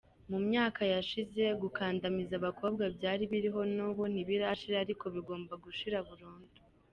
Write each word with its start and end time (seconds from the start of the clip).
Mu 0.29 0.39
myaka 0.47 0.81
yashize 0.93 1.43
gukandamiza 1.61 2.33
abakobwa 2.37 2.83
byari 2.97 3.23
biriho 3.31 3.61
n’ubu 3.75 4.03
ntibirashira 4.11 4.77
ariko 4.85 5.05
bigomba 5.15 5.53
gushira 5.65 5.99
burundu. 6.09 6.53